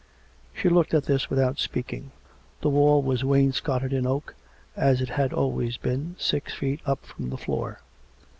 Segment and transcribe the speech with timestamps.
[0.51, 2.09] She looked at this without speaking:
[2.61, 4.33] the wall was wains coted in oak,
[4.75, 7.81] as it had always been, six feet up from the floor.